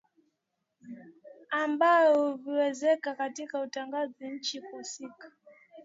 ambavyo 1.51 2.31
huviwezesha 2.31 3.15
katika 3.15 3.59
kuitangaza 3.59 4.13
nchi 4.27 4.59
husika 4.59 5.31